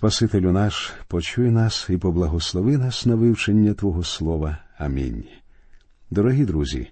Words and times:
Спасителю 0.00 0.52
наш, 0.52 0.92
почуй 1.08 1.50
нас 1.50 1.86
і 1.90 1.96
поблагослови 1.96 2.78
нас 2.78 3.06
на 3.06 3.14
вивчення 3.14 3.74
Твого 3.74 4.04
Слова. 4.04 4.58
Амінь. 4.78 5.24
Дорогі 6.10 6.44
друзі, 6.44 6.86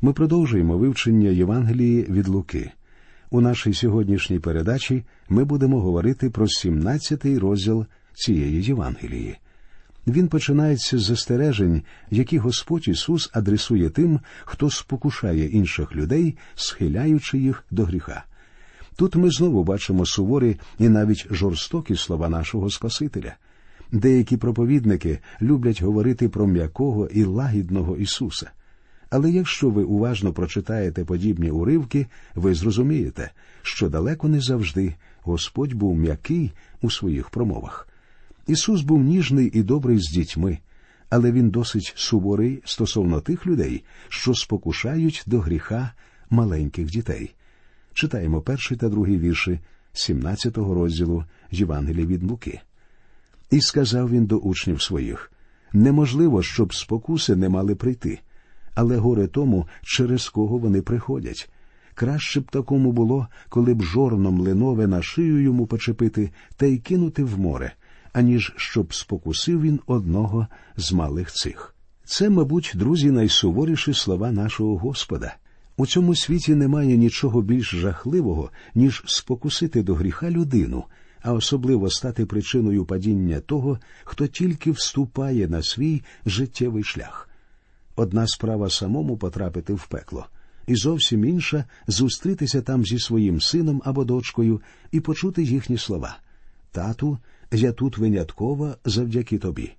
ми 0.00 0.12
продовжуємо 0.12 0.78
вивчення 0.78 1.28
Євангелії 1.28 2.02
від 2.02 2.28
Луки. 2.28 2.70
У 3.30 3.40
нашій 3.40 3.74
сьогоднішній 3.74 4.38
передачі 4.38 5.04
ми 5.28 5.44
будемо 5.44 5.80
говорити 5.80 6.30
про 6.30 6.46
17-й 6.46 7.38
розділ 7.38 7.86
цієї 8.14 8.62
Євангелії. 8.62 9.36
Він 10.06 10.28
починається 10.28 10.98
з 10.98 11.02
застережень, 11.02 11.82
які 12.10 12.38
Господь 12.38 12.88
Ісус 12.88 13.30
адресує 13.32 13.90
тим, 13.90 14.20
хто 14.44 14.70
спокушає 14.70 15.46
інших 15.46 15.96
людей, 15.96 16.36
схиляючи 16.54 17.38
їх 17.38 17.64
до 17.70 17.84
гріха. 17.84 18.24
Тут 18.96 19.16
ми 19.16 19.30
знову 19.30 19.64
бачимо 19.64 20.06
суворі 20.06 20.56
і 20.78 20.88
навіть 20.88 21.26
жорстокі 21.30 21.96
слова 21.96 22.28
нашого 22.28 22.70
Спасителя. 22.70 23.36
Деякі 23.92 24.36
проповідники 24.36 25.18
люблять 25.42 25.82
говорити 25.82 26.28
про 26.28 26.46
м'якого 26.46 27.06
і 27.06 27.24
лагідного 27.24 27.96
Ісуса. 27.96 28.50
Але 29.10 29.30
якщо 29.30 29.70
ви 29.70 29.84
уважно 29.84 30.32
прочитаєте 30.32 31.04
подібні 31.04 31.50
уривки, 31.50 32.06
ви 32.34 32.54
зрозумієте, 32.54 33.30
що 33.62 33.88
далеко 33.88 34.28
не 34.28 34.40
завжди 34.40 34.94
Господь 35.22 35.74
був 35.74 35.96
м'який 35.96 36.52
у 36.82 36.90
своїх 36.90 37.30
промовах. 37.30 37.88
Ісус 38.46 38.80
був 38.80 39.02
ніжний 39.02 39.50
і 39.54 39.62
добрий 39.62 39.98
з 39.98 40.10
дітьми, 40.12 40.58
але 41.10 41.32
він 41.32 41.50
досить 41.50 41.92
суворий 41.96 42.62
стосовно 42.64 43.20
тих 43.20 43.46
людей, 43.46 43.84
що 44.08 44.34
спокушають 44.34 45.22
до 45.26 45.40
гріха 45.40 45.92
маленьких 46.30 46.86
дітей. 46.86 47.34
Читаємо 47.94 48.40
перший 48.40 48.76
та 48.76 48.88
другий 48.88 49.18
вірші 49.18 49.60
17-го 49.94 50.74
розділу 50.74 51.24
Євангелія 51.50 52.06
від 52.06 52.22
Луки. 52.22 52.60
І 53.50 53.60
сказав 53.60 54.10
він 54.10 54.26
до 54.26 54.36
учнів 54.36 54.82
своїх 54.82 55.32
неможливо, 55.72 56.42
щоб 56.42 56.74
спокуси 56.74 57.36
не 57.36 57.48
мали 57.48 57.74
прийти, 57.74 58.20
але 58.74 58.96
горе 58.96 59.26
тому, 59.26 59.66
через 59.82 60.28
кого 60.28 60.58
вони 60.58 60.82
приходять. 60.82 61.50
Краще 61.94 62.40
б 62.40 62.50
такому 62.50 62.92
було, 62.92 63.28
коли 63.48 63.74
б 63.74 63.82
жорно 63.82 64.32
млинове 64.32 64.86
на 64.86 65.02
шию 65.02 65.42
йому 65.42 65.66
почепити 65.66 66.30
та 66.56 66.66
й 66.66 66.78
кинути 66.78 67.24
в 67.24 67.38
море, 67.38 67.72
аніж 68.12 68.52
щоб 68.56 68.94
спокусив 68.94 69.62
він 69.62 69.80
одного 69.86 70.46
з 70.76 70.92
малих 70.92 71.32
цих. 71.32 71.74
Це, 72.04 72.30
мабуть, 72.30 72.72
друзі, 72.74 73.10
найсуворіші 73.10 73.94
слова 73.94 74.32
нашого 74.32 74.76
Господа. 74.76 75.36
У 75.76 75.86
цьому 75.86 76.14
світі 76.14 76.54
немає 76.54 76.96
нічого 76.96 77.42
більш 77.42 77.70
жахливого, 77.70 78.50
ніж 78.74 79.02
спокусити 79.06 79.82
до 79.82 79.94
гріха 79.94 80.30
людину, 80.30 80.84
а 81.22 81.32
особливо 81.32 81.90
стати 81.90 82.26
причиною 82.26 82.84
падіння 82.84 83.40
того, 83.40 83.78
хто 84.04 84.26
тільки 84.26 84.70
вступає 84.70 85.48
на 85.48 85.62
свій 85.62 86.02
життєвий 86.26 86.84
шлях. 86.84 87.28
Одна 87.96 88.26
справа 88.26 88.70
самому 88.70 89.16
потрапити 89.16 89.74
в 89.74 89.86
пекло, 89.86 90.26
і 90.66 90.74
зовсім 90.76 91.24
інша 91.24 91.64
зустрітися 91.86 92.62
там 92.62 92.84
зі 92.84 92.98
своїм 92.98 93.40
сином 93.40 93.82
або 93.84 94.04
дочкою 94.04 94.60
і 94.92 95.00
почути 95.00 95.42
їхні 95.42 95.78
слова. 95.78 96.18
Тату, 96.72 97.18
я 97.52 97.72
тут 97.72 97.98
винятково 97.98 98.74
завдяки 98.84 99.38
тобі. 99.38 99.72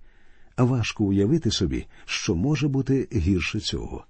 Важко 0.58 1.04
уявити 1.04 1.52
собі, 1.52 1.86
що 2.06 2.36
може 2.36 2.68
бути 2.68 3.08
гірше 3.14 3.60
цього. 3.60 4.06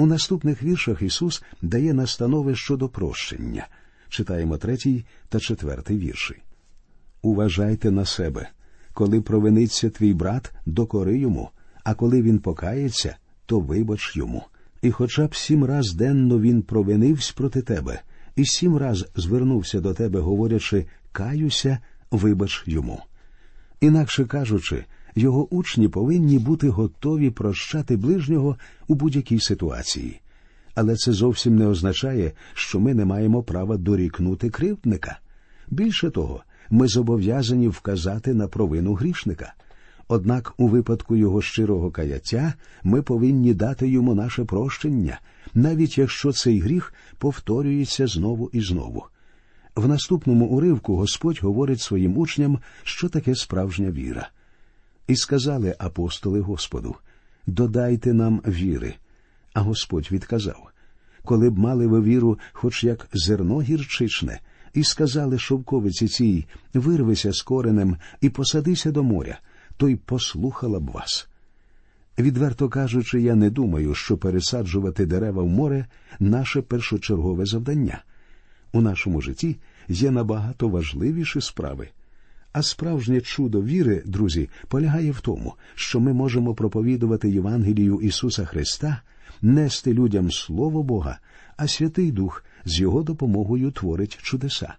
У 0.00 0.06
наступних 0.06 0.62
віршах 0.62 1.02
Ісус 1.02 1.42
дає 1.62 1.94
настанови 1.94 2.54
щодо 2.54 2.88
прощення. 2.88 3.68
Читаємо 4.08 4.56
третій 4.56 5.04
та 5.28 5.40
четвертий 5.40 5.98
вірші. 5.98 6.34
Уважайте 7.22 7.90
на 7.90 8.04
себе. 8.04 8.48
Коли 8.92 9.20
провиниться 9.20 9.90
твій 9.90 10.14
брат, 10.14 10.52
докори 10.66 11.18
йому, 11.18 11.50
а 11.84 11.94
коли 11.94 12.22
він 12.22 12.38
покається, 12.38 13.16
то 13.46 13.60
вибач 13.60 14.16
йому. 14.16 14.42
І 14.82 14.90
хоча 14.90 15.26
б 15.26 15.36
сім 15.36 15.64
раз 15.64 15.94
денно 15.94 16.40
він 16.40 16.62
провинився 16.62 17.32
проти 17.36 17.62
тебе, 17.62 18.02
і 18.36 18.44
сім 18.44 18.76
раз 18.76 19.06
звернувся 19.16 19.80
до 19.80 19.94
тебе, 19.94 20.20
говорячи 20.20 20.86
Каюся, 21.12 21.78
вибач 22.10 22.62
йому. 22.66 23.02
Інакше 23.80 24.24
кажучи, 24.24 24.84
його 25.14 25.54
учні 25.54 25.88
повинні 25.88 26.38
бути 26.38 26.68
готові 26.68 27.30
прощати 27.30 27.96
ближнього 27.96 28.56
у 28.88 28.94
будь-якій 28.94 29.40
ситуації. 29.40 30.20
Але 30.74 30.96
це 30.96 31.12
зовсім 31.12 31.56
не 31.56 31.66
означає, 31.66 32.32
що 32.54 32.80
ми 32.80 32.94
не 32.94 33.04
маємо 33.04 33.42
права 33.42 33.76
дорікнути 33.76 34.50
кривдника. 34.50 35.18
Більше 35.70 36.10
того, 36.10 36.42
ми 36.70 36.88
зобов'язані 36.88 37.68
вказати 37.68 38.34
на 38.34 38.48
провину 38.48 38.94
грішника. 38.94 39.54
Однак 40.08 40.54
у 40.56 40.68
випадку 40.68 41.16
його 41.16 41.42
щирого 41.42 41.90
каяття 41.90 42.54
ми 42.82 43.02
повинні 43.02 43.54
дати 43.54 43.88
йому 43.88 44.14
наше 44.14 44.44
прощення, 44.44 45.20
навіть 45.54 45.98
якщо 45.98 46.32
цей 46.32 46.60
гріх 46.60 46.94
повторюється 47.18 48.06
знову 48.06 48.50
і 48.52 48.60
знову. 48.60 49.04
В 49.76 49.88
наступному 49.88 50.46
уривку 50.46 50.96
Господь 50.96 51.38
говорить 51.42 51.80
своїм 51.80 52.18
учням, 52.18 52.58
що 52.82 53.08
таке 53.08 53.34
справжня 53.34 53.90
віра. 53.90 54.28
І 55.10 55.16
сказали 55.16 55.76
апостоли 55.78 56.40
Господу 56.40 56.96
Додайте 57.46 58.12
нам 58.14 58.42
віри. 58.46 58.94
А 59.52 59.60
Господь 59.60 60.08
відказав 60.10 60.70
коли 61.24 61.50
б 61.50 61.58
мали 61.58 61.86
ви 61.86 62.00
віру, 62.00 62.38
хоч 62.52 62.84
як 62.84 63.08
зерно 63.12 63.62
гірчичне, 63.62 64.40
і 64.74 64.84
сказали 64.84 65.38
шовковиці 65.38 66.08
цій 66.08 66.46
вирвися 66.74 67.32
з 67.32 67.42
коренем 67.42 67.96
і 68.20 68.28
посадися 68.28 68.90
до 68.90 69.02
моря, 69.02 69.38
то 69.76 69.88
й 69.88 69.96
послухала 69.96 70.80
б 70.80 70.90
вас. 70.90 71.28
Відверто 72.18 72.68
кажучи, 72.68 73.20
я 73.20 73.34
не 73.34 73.50
думаю, 73.50 73.94
що 73.94 74.16
пересаджувати 74.16 75.06
дерева 75.06 75.42
в 75.42 75.48
море 75.48 75.86
наше 76.20 76.62
першочергове 76.62 77.46
завдання. 77.46 78.02
У 78.72 78.80
нашому 78.80 79.20
житті 79.20 79.56
є 79.88 80.10
набагато 80.10 80.68
важливіші 80.68 81.40
справи. 81.40 81.88
А 82.52 82.62
справжнє 82.62 83.20
чудо 83.20 83.62
віри, 83.62 84.02
друзі, 84.06 84.48
полягає 84.68 85.10
в 85.10 85.20
тому, 85.20 85.54
що 85.74 86.00
ми 86.00 86.12
можемо 86.12 86.54
проповідувати 86.54 87.30
Євангелію 87.30 88.00
Ісуса 88.00 88.44
Христа, 88.44 89.02
нести 89.42 89.94
людям 89.94 90.30
Слово 90.30 90.82
Бога, 90.82 91.18
а 91.56 91.68
Святий 91.68 92.12
Дух 92.12 92.44
з 92.64 92.80
його 92.80 93.02
допомогою 93.02 93.70
творить 93.70 94.18
чудеса. 94.22 94.74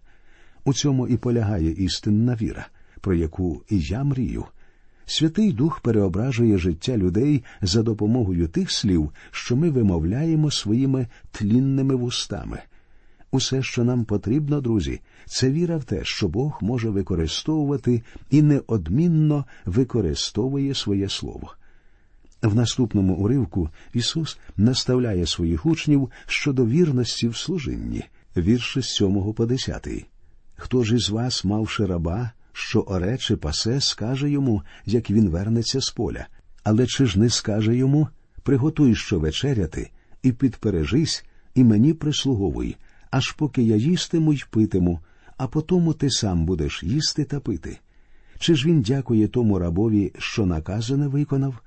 У 0.66 0.74
цьому 0.74 1.08
і 1.08 1.18
полягає 1.18 1.72
істинна 1.72 2.36
віра, 2.36 2.68
про 3.02 3.14
яку 3.14 3.64
і 3.70 3.80
я 3.80 4.04
мрію. 4.04 4.46
Святий 5.06 5.54
Дух 5.54 5.80
переображує 5.80 6.58
життя 6.58 6.98
людей 6.98 7.44
за 7.62 7.84
допомогою 7.84 8.48
тих 8.48 8.72
слів, 8.72 9.12
що 9.32 9.56
ми 9.56 9.70
вимовляємо 9.70 10.52
своїми 10.52 11.08
тлінними 11.32 11.96
вустами. 11.96 12.60
Усе, 13.32 13.64
що 13.64 13.84
нам 13.84 14.06
потрібно, 14.06 14.62
друзі, 14.62 15.00
це 15.26 15.50
віра 15.50 15.78
в 15.78 15.84
те, 15.84 16.00
що 16.04 16.28
Бог 16.28 16.60
може 16.62 16.90
використовувати 16.90 18.04
і 18.30 18.42
неодмінно 18.42 19.46
використовує 19.66 20.76
своє 20.76 21.10
слово. 21.10 21.54
В 22.42 22.56
наступному 22.56 23.16
уривку 23.16 23.70
Ісус 23.94 24.38
наставляє 24.58 25.26
своїх 25.26 25.66
учнів 25.66 26.12
щодо 26.26 26.66
вірності 26.66 27.28
в 27.28 27.38
служінні, 27.38 28.04
вірші 28.38 28.82
з 28.82 28.90
7 28.90 29.34
по 29.34 29.46
10. 29.46 29.88
Хто 30.56 30.84
ж 30.84 30.96
із 30.96 31.10
вас, 31.10 31.46
мавши 31.46 31.86
раба, 31.86 32.32
що 32.54 32.82
оре 32.82 33.18
чи 33.18 33.36
пасе, 33.36 33.82
скаже 33.82 34.30
йому, 34.30 34.64
як 34.86 35.10
він 35.12 35.30
вернеться 35.30 35.82
з 35.82 35.90
поля, 35.90 36.28
але 36.64 36.88
чи 36.88 37.06
ж 37.06 37.20
не 37.20 37.30
скаже 37.30 37.76
йому 37.76 38.08
приготуй 38.44 38.96
що 38.96 39.20
вечеряти, 39.20 39.90
і 40.24 40.32
підпережись, 40.32 41.26
і 41.56 41.64
мені 41.64 41.94
прислуговуй, 41.94 42.76
аж 43.12 43.32
поки 43.32 43.64
я 43.64 43.76
їстиму 43.76 44.34
й 44.34 44.44
питиму, 44.50 45.00
а 45.38 45.48
потому 45.48 45.94
ти 45.94 46.10
сам 46.10 46.46
будеш 46.46 46.84
їсти 46.84 47.24
та 47.24 47.40
пити. 47.40 47.80
Чи 48.40 48.56
ж 48.56 48.68
він 48.68 48.82
дякує 48.82 49.28
тому 49.28 49.60
рабові, 49.60 50.12
що 50.18 50.46
наказане 50.46 51.08
виконав? 51.08 51.62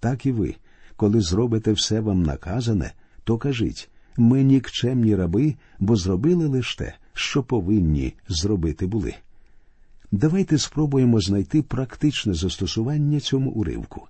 Так 0.00 0.26
і 0.26 0.32
ви, 0.32 0.54
коли 0.96 1.20
зробите 1.20 1.72
все 1.72 2.00
вам 2.00 2.22
наказане, 2.22 2.92
то 3.24 3.38
кажіть 3.38 3.90
ми 4.16 4.42
нікчемні 4.42 5.16
раби, 5.16 5.54
бо 5.78 5.96
зробили 5.96 6.46
лише 6.46 6.78
те, 6.78 6.94
що 7.14 7.42
повинні 7.42 8.14
зробити 8.28 8.86
були. 8.86 9.14
Давайте 10.12 10.58
спробуємо 10.58 11.20
знайти 11.20 11.62
практичне 11.62 12.34
застосування 12.34 13.20
цьому 13.20 13.50
уривку. 13.50 14.08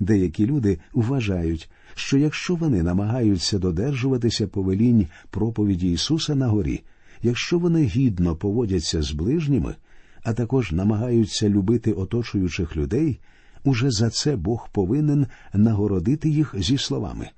Деякі 0.00 0.46
люди 0.46 0.78
вважають, 0.92 1.70
що 1.94 2.18
якщо 2.18 2.54
вони 2.54 2.82
намагаються 2.82 3.58
додержуватися 3.58 4.46
повелінь 4.46 5.06
проповіді 5.30 5.92
Ісуса 5.92 6.34
на 6.34 6.46
горі, 6.46 6.82
якщо 7.22 7.58
вони 7.58 7.82
гідно 7.82 8.36
поводяться 8.36 9.02
з 9.02 9.12
ближніми, 9.12 9.74
а 10.22 10.32
також 10.32 10.72
намагаються 10.72 11.48
любити 11.48 11.92
оточуючих 11.92 12.76
людей, 12.76 13.20
уже 13.64 13.90
за 13.90 14.10
це 14.10 14.36
Бог 14.36 14.68
повинен 14.72 15.26
нагородити 15.54 16.28
їх 16.28 16.54
зі 16.58 16.78
словами 16.78 17.30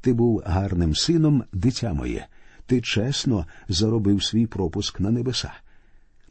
Ти 0.00 0.12
був 0.12 0.42
гарним 0.46 0.94
сином, 0.94 1.44
дитя 1.52 1.92
моє, 1.92 2.26
ти 2.66 2.80
чесно 2.80 3.46
заробив 3.68 4.22
свій 4.22 4.46
пропуск 4.46 5.00
на 5.00 5.10
небеса. 5.10 5.52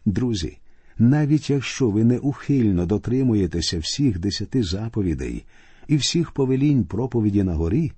Друзі, 0.06 0.58
навіть 1.02 1.50
якщо 1.50 1.90
ви 1.90 2.04
неухильно 2.04 2.86
дотримуєтеся 2.86 3.80
всіх 3.80 4.20
десяти 4.20 4.64
заповідей 4.64 5.46
і 5.88 5.96
всіх 5.96 6.32
повелінь 6.32 6.84
проповіді 6.84 7.44
на 7.44 7.54
горі, 7.54 7.92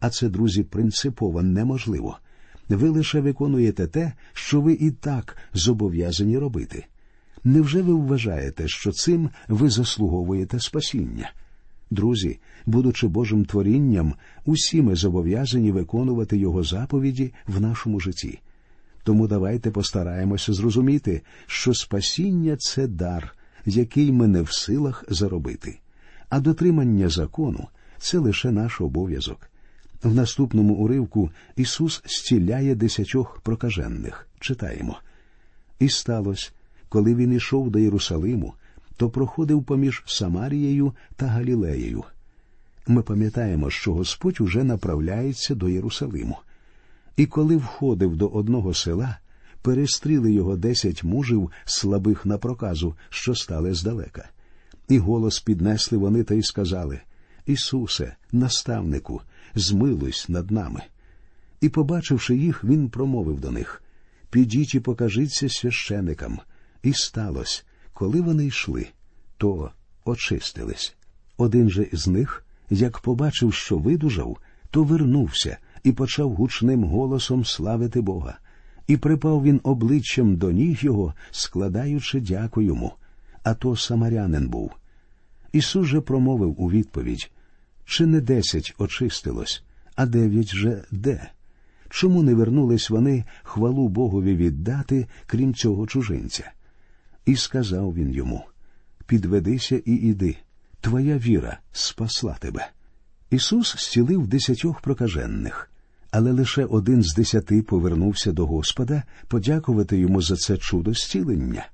а 0.00 0.10
це, 0.10 0.28
друзі, 0.28 0.62
принципово 0.62 1.42
неможливо, 1.42 2.18
ви 2.68 2.88
лише 2.88 3.20
виконуєте 3.20 3.86
те, 3.86 4.12
що 4.32 4.60
ви 4.60 4.72
і 4.72 4.90
так 4.90 5.36
зобов'язані 5.54 6.38
робити. 6.38 6.84
Невже 7.44 7.82
ви 7.82 7.94
вважаєте, 7.94 8.68
що 8.68 8.92
цим 8.92 9.30
ви 9.48 9.70
заслуговуєте 9.70 10.60
спасіння? 10.60 11.32
Друзі, 11.90 12.38
будучи 12.66 13.08
Божим 13.08 13.44
творінням, 13.44 14.14
усі 14.44 14.82
ми 14.82 14.94
зобов'язані 14.94 15.72
виконувати 15.72 16.36
Його 16.36 16.62
заповіді 16.62 17.32
в 17.46 17.60
нашому 17.60 18.00
житті. 18.00 18.38
Тому 19.06 19.28
давайте 19.28 19.70
постараємося 19.70 20.52
зрозуміти, 20.52 21.22
що 21.46 21.74
спасіння 21.74 22.56
це 22.56 22.86
дар, 22.86 23.34
який 23.66 24.12
ми 24.12 24.26
не 24.26 24.42
в 24.42 24.52
силах 24.52 25.04
заробити, 25.08 25.78
а 26.28 26.40
дотримання 26.40 27.08
закону 27.08 27.68
це 27.98 28.18
лише 28.18 28.50
наш 28.50 28.80
обов'язок. 28.80 29.50
В 30.02 30.14
наступному 30.14 30.74
уривку 30.74 31.30
Ісус 31.56 32.02
зціляє 32.06 32.74
десятьох 32.74 33.40
прокажених. 33.40 34.28
Читаємо. 34.40 34.98
І 35.78 35.88
сталося, 35.88 36.50
коли 36.88 37.14
він 37.14 37.32
ішов 37.32 37.70
до 37.70 37.78
Єрусалиму, 37.78 38.54
то 38.96 39.10
проходив 39.10 39.64
поміж 39.64 40.02
Самарією 40.06 40.92
та 41.16 41.26
Галілеєю. 41.26 42.04
Ми 42.86 43.02
пам'ятаємо, 43.02 43.70
що 43.70 43.94
Господь 43.94 44.40
уже 44.40 44.64
направляється 44.64 45.54
до 45.54 45.68
Єрусалиму. 45.68 46.38
І 47.16 47.26
коли 47.26 47.56
входив 47.56 48.16
до 48.16 48.28
одного 48.28 48.74
села, 48.74 49.18
перестріли 49.62 50.32
його 50.32 50.56
десять 50.56 51.04
мужів, 51.04 51.50
слабих 51.64 52.26
на 52.26 52.38
проказу, 52.38 52.94
що 53.08 53.34
стали 53.34 53.74
здалека. 53.74 54.28
І 54.88 54.98
голос 54.98 55.40
піднесли 55.40 55.98
вони 55.98 56.22
та 56.22 56.34
й 56.34 56.42
сказали 56.42 57.00
Ісусе, 57.46 58.16
наставнику, 58.32 59.20
змилуйсь 59.54 60.28
над 60.28 60.50
нами. 60.50 60.82
І, 61.60 61.68
побачивши 61.68 62.36
їх, 62.36 62.64
він 62.64 62.88
промовив 62.90 63.40
до 63.40 63.50
них 63.50 63.82
Підіть 64.30 64.74
і 64.74 64.80
покажіться 64.80 65.48
священикам. 65.48 66.40
І 66.82 66.92
сталося, 66.92 67.62
коли 67.92 68.20
вони 68.20 68.46
йшли, 68.46 68.86
то 69.36 69.70
очистились. 70.04 70.96
Один 71.36 71.70
же 71.70 71.88
з 71.92 72.06
них, 72.06 72.44
як 72.70 72.98
побачив, 72.98 73.54
що 73.54 73.78
видужав, 73.78 74.38
то 74.70 74.84
вернувся 74.84 75.58
і 75.86 75.92
почав 75.92 76.34
гучним 76.34 76.84
голосом 76.84 77.44
славити 77.44 78.00
Бога. 78.00 78.38
І 78.86 78.96
припав 78.96 79.42
він 79.42 79.60
обличчям 79.62 80.36
до 80.36 80.50
ніг 80.50 80.84
його, 80.84 81.14
складаючи 81.30 82.20
дяку 82.20 82.62
йому. 82.62 82.92
А 83.42 83.54
то 83.54 83.76
самарянин 83.76 84.48
був. 84.48 84.72
Ісус 85.52 85.86
же 85.86 86.00
промовив 86.00 86.62
у 86.62 86.70
відповідь 86.70 87.30
чи 87.84 88.06
не 88.06 88.20
десять 88.20 88.74
очистилось, 88.78 89.64
а 89.94 90.06
дев'ять 90.06 90.54
же 90.54 90.84
де? 90.90 91.30
Чому 91.88 92.22
не 92.22 92.34
вернулись 92.34 92.90
вони 92.90 93.24
хвалу 93.42 93.88
Богові 93.88 94.36
віддати, 94.36 95.06
крім 95.26 95.54
цього 95.54 95.86
чужинця? 95.86 96.52
І 97.26 97.36
сказав 97.36 97.94
він 97.94 98.10
йому 98.10 98.44
Підведися 99.06 99.76
і 99.76 99.92
іди, 99.92 100.36
твоя 100.80 101.18
віра 101.18 101.58
спасла 101.72 102.36
тебе. 102.40 102.70
Ісус 103.30 103.76
зцілив 103.76 104.26
десятьох 104.26 104.80
прокажених, 104.80 105.70
але 106.16 106.32
лише 106.32 106.64
один 106.64 107.02
з 107.02 107.14
десяти 107.14 107.62
повернувся 107.62 108.32
до 108.32 108.46
Господа 108.46 109.02
подякувати 109.28 109.98
йому 109.98 110.22
за 110.22 110.36
це 110.36 110.56
чудо 110.56 110.92
зцілення. 110.92 111.66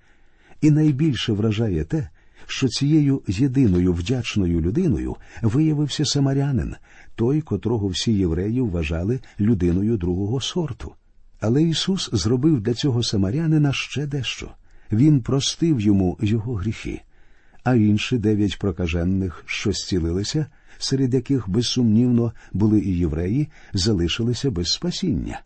І 0.61 0.71
найбільше 0.71 1.33
вражає 1.33 1.85
те, 1.85 2.09
що 2.47 2.69
цією 2.69 3.23
єдиною 3.29 3.93
вдячною 3.93 4.61
людиною 4.61 5.17
виявився 5.43 6.05
самарянин, 6.05 6.75
той, 7.15 7.41
котрого 7.41 7.89
всі 7.89 8.12
євреї 8.12 8.61
вважали 8.61 9.21
людиною 9.41 9.97
другого 9.97 10.41
сорту. 10.41 10.93
Але 11.41 11.62
Ісус 11.62 12.11
зробив 12.12 12.61
для 12.61 12.75
цього 12.75 13.03
самарянина 13.03 13.73
ще 13.73 14.06
дещо 14.06 14.50
він 14.93 15.21
простив 15.21 15.81
йому 15.81 16.19
його 16.21 16.55
гріхи, 16.55 17.00
а 17.65 17.75
інші 17.75 18.19
дев'ять 18.19 18.59
прокажених, 18.59 19.43
що 19.47 19.73
зцілилися, 19.73 20.47
серед 20.82 21.14
яких 21.14 21.49
безсумнівно 21.49 22.32
були 22.52 22.81
і 22.81 22.99
євреї, 22.99 23.49
залишилися 23.73 24.50
без 24.50 24.73
спасіння. 24.73 25.40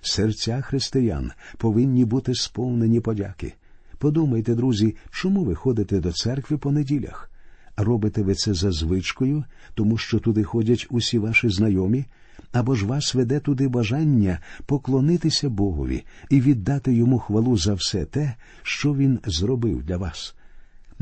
Серця 0.00 0.60
християн 0.60 1.32
повинні 1.58 2.04
бути 2.04 2.34
сповнені 2.34 3.00
подяки. 3.00 3.54
Подумайте, 3.98 4.54
друзі, 4.54 4.96
чому 5.10 5.44
ви 5.44 5.54
ходите 5.54 6.00
до 6.00 6.12
церкви 6.12 6.58
по 6.58 6.72
неділях? 6.72 7.30
Робите 7.76 8.22
ви 8.22 8.34
це 8.34 8.54
за 8.54 8.72
звичкою, 8.72 9.44
тому 9.74 9.98
що 9.98 10.18
туди 10.18 10.44
ходять 10.44 10.86
усі 10.90 11.18
ваші 11.18 11.48
знайомі, 11.48 12.04
або 12.52 12.74
ж 12.74 12.86
вас 12.86 13.14
веде 13.14 13.40
туди 13.40 13.68
бажання 13.68 14.38
поклонитися 14.66 15.48
Богові 15.48 16.04
і 16.30 16.40
віддати 16.40 16.94
йому 16.94 17.18
хвалу 17.18 17.56
за 17.56 17.74
все 17.74 18.04
те, 18.04 18.34
що 18.62 18.94
він 18.94 19.18
зробив 19.26 19.82
для 19.82 19.96
вас. 19.96 20.34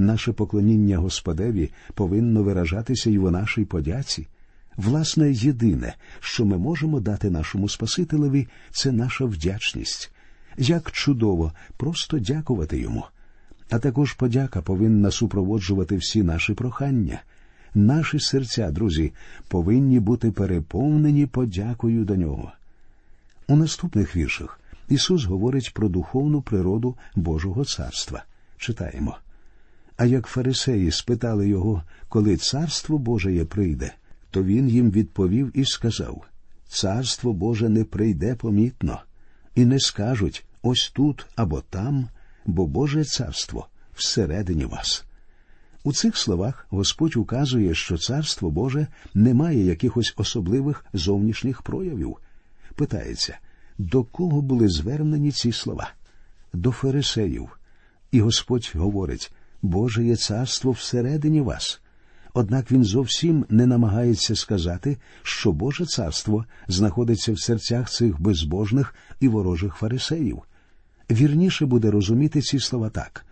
Наше 0.00 0.32
поклоніння 0.32 0.99
Господеві 0.99 1.70
повинно 1.94 2.43
виражатися 2.43 3.11
й 3.11 3.17
у 3.17 3.31
нашій 3.31 3.64
подяці. 3.64 4.26
Власне, 4.76 5.32
єдине, 5.32 5.94
що 6.20 6.44
ми 6.44 6.58
можемо 6.58 7.00
дати 7.00 7.31
нашому 7.31 7.69
Спасителеві, 7.69 8.49
це 8.70 8.93
наша 8.93 9.25
вдячність. 9.25 10.12
Як 10.58 10.93
чудово 10.93 11.52
просто 11.76 12.19
дякувати 12.19 12.79
йому. 12.79 13.05
А 13.70 13.79
також 13.79 14.12
подяка 14.12 14.62
повинна 14.62 15.11
супроводжувати 15.11 15.97
всі 15.97 16.23
наші 16.23 16.55
прохання. 16.55 17.23
Наші 17.75 18.20
серця, 18.20 18.70
друзі, 18.70 19.12
повинні 19.49 20.00
бути 20.00 20.31
переповнені 20.31 21.26
подякою 21.26 22.05
до 22.05 22.17
нього. 22.17 22.52
У 23.49 23.56
наступних 23.56 24.17
віршах 24.17 24.61
Ісус 24.88 25.25
говорить 25.25 25.75
про 25.75 25.88
духовну 25.88 26.43
природу 26.43 26.97
Божого 27.17 27.64
царства. 27.64 28.25
Читаємо. 28.58 29.17
А 30.00 30.06
як 30.06 30.26
фарисеї 30.26 30.91
спитали 30.91 31.49
його, 31.49 31.82
коли 32.08 32.37
царство 32.37 32.99
Божеє 32.99 33.44
прийде, 33.44 33.94
то 34.31 34.43
він 34.43 34.69
їм 34.69 34.91
відповів 34.91 35.58
і 35.58 35.64
сказав 35.64 36.25
Царство 36.69 37.32
Боже 37.32 37.69
не 37.69 37.85
прийде 37.85 38.35
помітно, 38.35 39.00
і 39.55 39.64
не 39.64 39.81
скажуть 39.81 40.44
ось 40.62 40.93
тут 40.94 41.26
або 41.37 41.61
там, 41.61 42.08
бо 42.47 42.67
Боже 42.67 43.05
царство 43.05 43.69
всередині 43.94 44.64
вас. 44.64 45.05
У 45.85 45.93
цих 45.93 46.17
словах 46.17 46.66
Господь 46.71 47.16
указує, 47.16 47.75
що 47.75 47.99
Царство 47.99 48.50
Боже 48.50 48.87
не 49.14 49.35
має 49.35 49.64
якихось 49.64 50.14
особливих 50.16 50.85
зовнішніх 50.92 51.62
проявів. 51.62 52.16
Питається, 52.75 53.38
до 53.78 54.04
кого 54.04 54.42
були 54.42 54.69
звернені 54.69 55.33
ці 55.33 55.52
слова? 55.52 55.92
До 56.52 56.71
фарисеїв. 56.71 57.49
І 58.11 58.21
Господь 58.21 58.73
говорить 58.75 59.33
Боже 59.62 60.05
є 60.05 60.17
царство 60.17 60.71
всередині 60.71 61.40
вас. 61.40 61.81
Однак 62.35 62.73
він 62.73 62.85
зовсім 62.85 63.47
не 63.49 63.67
намагається 63.67 64.37
сказати, 64.37 64.99
що 65.23 65.52
Боже 65.52 65.87
царство 65.87 66.45
знаходиться 66.69 67.33
в 67.33 67.40
серцях 67.40 67.90
цих 67.90 68.21
безбожних 68.21 68.95
і 69.21 69.29
ворожих 69.29 69.75
фарисеїв. 69.75 70.43
Вірніше 71.11 71.67
буде 71.67 71.90
розуміти 71.90 72.40
ці 72.40 72.61
слова 72.61 72.90
так 72.90 73.26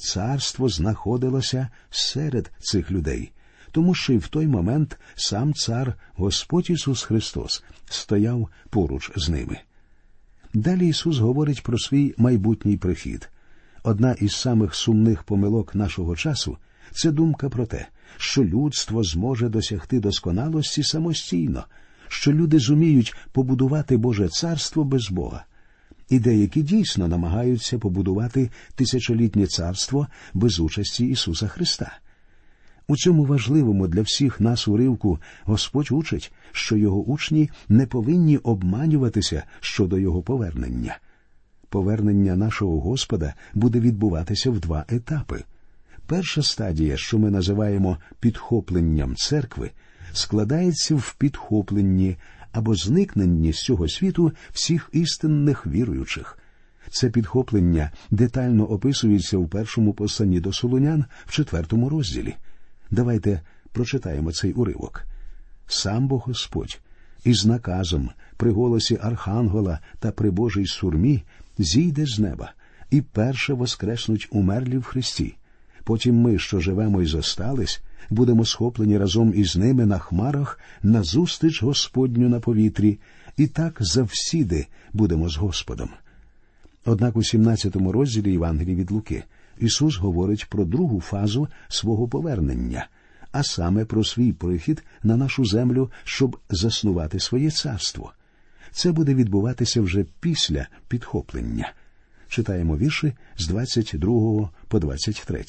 царство 0.00 0.68
знаходилося 0.68 1.68
серед 1.90 2.50
цих 2.58 2.90
людей, 2.90 3.32
тому 3.72 3.94
що 3.94 4.12
й 4.12 4.18
в 4.18 4.28
той 4.28 4.46
момент 4.46 4.98
сам 5.14 5.54
цар 5.54 5.94
Господь 6.14 6.70
Ісус 6.70 7.02
Христос 7.02 7.64
стояв 7.90 8.48
поруч 8.70 9.10
з 9.16 9.28
ними. 9.28 9.60
Далі 10.54 10.88
Ісус 10.88 11.18
говорить 11.18 11.62
про 11.62 11.78
свій 11.78 12.14
майбутній 12.16 12.76
прихід. 12.76 13.30
Одна 13.82 14.12
із 14.12 14.32
самих 14.32 14.74
сумних 14.74 15.22
помилок 15.22 15.74
нашого 15.74 16.16
часу 16.16 16.56
це 16.92 17.10
думка 17.10 17.48
про 17.48 17.66
те, 17.66 17.86
що 18.16 18.44
людство 18.44 19.04
зможе 19.04 19.48
досягти 19.48 20.00
досконалості 20.00 20.82
самостійно, 20.82 21.64
що 22.08 22.32
люди 22.32 22.58
зуміють 22.58 23.14
побудувати 23.32 23.96
Боже 23.96 24.28
царство 24.28 24.84
без 24.84 25.10
Бога 25.10 25.44
і 26.10 26.18
деякі 26.18 26.62
дійсно 26.62 27.08
намагаються 27.08 27.78
побудувати 27.78 28.50
тисячолітнє 28.74 29.46
царство 29.46 30.06
без 30.34 30.60
участі 30.60 31.06
Ісуса 31.06 31.48
Христа. 31.48 31.98
У 32.88 32.96
цьому 32.96 33.24
важливому 33.24 33.88
для 33.88 34.02
всіх 34.02 34.40
нас 34.40 34.68
уривку 34.68 35.18
Господь 35.44 35.88
учить, 35.90 36.32
що 36.52 36.76
його 36.76 37.02
учні 37.02 37.50
не 37.68 37.86
повинні 37.86 38.36
обманюватися 38.36 39.42
щодо 39.60 39.98
його 39.98 40.22
повернення. 40.22 40.98
Повернення 41.70 42.36
нашого 42.36 42.80
Господа 42.80 43.34
буде 43.54 43.80
відбуватися 43.80 44.50
в 44.50 44.60
два 44.60 44.84
етапи. 44.88 45.44
Перша 46.06 46.42
стадія, 46.42 46.96
що 46.96 47.18
ми 47.18 47.30
називаємо 47.30 47.98
підхопленням 48.20 49.16
церкви, 49.16 49.70
складається 50.12 50.94
в 50.94 51.14
підхопленні 51.18 52.16
або 52.52 52.74
зникненні 52.74 53.52
з 53.52 53.56
цього 53.62 53.88
світу 53.88 54.32
всіх 54.52 54.90
істинних 54.92 55.66
віруючих. 55.66 56.38
Це 56.90 57.10
підхоплення 57.10 57.90
детально 58.10 58.64
описується 58.64 59.36
у 59.36 59.46
першому 59.46 59.92
посланні 59.92 60.40
до 60.40 60.52
Солунян 60.52 61.04
в 61.26 61.32
четвертому 61.32 61.88
розділі. 61.88 62.34
Давайте 62.90 63.40
прочитаємо 63.72 64.32
цей 64.32 64.52
уривок. 64.52 65.02
Сам 65.66 66.08
Бог 66.08 66.22
Господь 66.26 66.80
із 67.24 67.46
наказом 67.46 68.10
при 68.36 68.50
голосі 68.50 68.98
Архангела 69.02 69.78
та 69.98 70.10
при 70.10 70.30
Божій 70.30 70.66
сурмі 70.66 71.22
зійде 71.58 72.06
з 72.06 72.18
неба 72.18 72.52
і 72.90 73.00
перше 73.00 73.52
воскреснуть 73.54 74.28
умерлі 74.30 74.78
в 74.78 74.82
Христі. 74.82 75.36
Потім 75.84 76.16
ми, 76.16 76.38
що 76.38 76.60
живемо 76.60 77.02
і 77.02 77.06
зостались, 77.06 77.82
будемо 78.10 78.44
схоплені 78.44 78.98
разом 78.98 79.32
із 79.34 79.56
ними 79.56 79.86
на 79.86 79.98
хмарах 79.98 80.60
назустріч 80.82 81.62
Господню 81.62 82.28
на 82.28 82.40
повітрі, 82.40 82.98
і 83.36 83.46
так 83.46 83.76
завсіди 83.80 84.66
будемо 84.92 85.28
з 85.28 85.36
Господом. 85.36 85.88
Однак 86.84 87.16
у 87.16 87.22
17 87.22 87.76
розділі 87.76 88.32
Євангелії 88.32 88.76
від 88.76 88.90
Луки 88.90 89.24
Ісус 89.60 89.96
говорить 89.96 90.46
про 90.48 90.64
другу 90.64 91.00
фазу 91.00 91.48
свого 91.68 92.08
повернення, 92.08 92.88
а 93.32 93.42
саме 93.42 93.84
про 93.84 94.04
свій 94.04 94.32
прихід 94.32 94.82
на 95.02 95.16
нашу 95.16 95.44
землю, 95.44 95.90
щоб 96.04 96.36
заснувати 96.50 97.20
своє 97.20 97.50
царство. 97.50 98.12
Це 98.72 98.92
буде 98.92 99.14
відбуватися 99.14 99.80
вже 99.80 100.04
після 100.20 100.66
підхоплення. 100.88 101.72
Читаємо 102.28 102.76
вірші 102.76 103.12
з 103.36 103.46
22 103.48 104.50
по 104.68 104.78
23. 104.78 105.44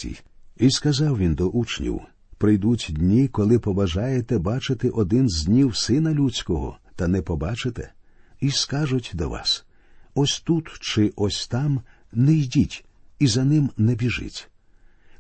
І 0.58 0.72
сказав 0.72 1.18
він 1.18 1.36
до 1.36 1.48
учнів 1.48 2.02
прийдуть 2.38 2.88
дні, 2.90 3.28
коли 3.28 3.60
побажаєте 3.60 4.38
бачити 4.38 4.90
один 4.90 5.30
з 5.30 5.46
днів 5.46 5.76
сина 5.76 6.14
людського, 6.14 6.78
та 6.96 7.08
не 7.08 7.22
побачите, 7.22 7.92
і 8.40 8.52
скажуть 8.52 9.12
до 9.14 9.30
вас 9.30 9.66
ось 10.16 10.40
тут 10.40 10.70
чи 10.80 11.14
ось 11.16 11.48
там 11.48 11.82
не 12.12 12.34
йдіть, 12.34 12.86
і 13.20 13.28
за 13.28 13.44
ним 13.44 13.70
не 13.78 13.96
біжіть. 13.96 14.50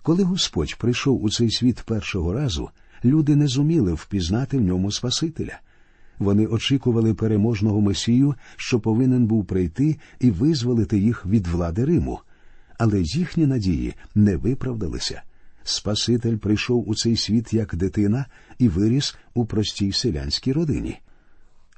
Коли 0.03 0.23
Господь 0.23 0.75
прийшов 0.75 1.23
у 1.23 1.29
цей 1.29 1.51
світ 1.51 1.81
першого 1.85 2.33
разу, 2.33 2.69
люди 3.05 3.35
не 3.35 3.47
зуміли 3.47 3.93
впізнати 3.93 4.57
в 4.57 4.61
ньому 4.61 4.91
Спасителя. 4.91 5.59
Вони 6.19 6.45
очікували 6.45 7.13
переможного 7.13 7.81
Месію, 7.81 8.35
що 8.55 8.79
повинен 8.79 9.25
був 9.25 9.45
прийти 9.45 9.97
і 10.19 10.31
визволити 10.31 10.99
їх 10.99 11.25
від 11.25 11.47
влади 11.47 11.85
Риму, 11.85 12.19
але 12.77 13.01
їхні 13.01 13.45
надії 13.45 13.93
не 14.15 14.37
виправдалися. 14.37 15.21
Спаситель 15.63 16.37
прийшов 16.37 16.89
у 16.89 16.95
цей 16.95 17.17
світ 17.17 17.53
як 17.53 17.75
дитина 17.75 18.25
і 18.59 18.69
виріс 18.69 19.15
у 19.33 19.45
простій 19.45 19.91
селянській 19.91 20.53
родині. 20.53 20.99